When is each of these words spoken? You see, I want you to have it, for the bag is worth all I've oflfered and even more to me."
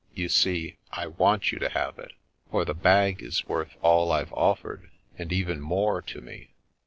You 0.15 0.29
see, 0.29 0.77
I 0.91 1.05
want 1.05 1.51
you 1.51 1.59
to 1.59 1.69
have 1.69 1.99
it, 1.99 2.13
for 2.49 2.65
the 2.65 2.73
bag 2.73 3.21
is 3.21 3.47
worth 3.47 3.75
all 3.83 4.11
I've 4.11 4.31
oflfered 4.31 4.89
and 5.15 5.31
even 5.31 5.61
more 5.61 6.01
to 6.01 6.21
me." 6.21 6.55